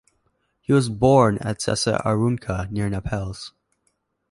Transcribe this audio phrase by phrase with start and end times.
[0.61, 3.53] He was born at Sessa Aurunca near Naples.